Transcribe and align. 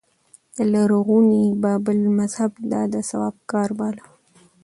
د 0.55 0.57
لرغوني 0.73 1.45
بابل 1.63 1.99
مذهب 2.19 2.51
دا 2.71 2.81
د 2.93 2.95
ثواب 3.09 3.35
کار 3.51 3.69
باله 3.79 4.05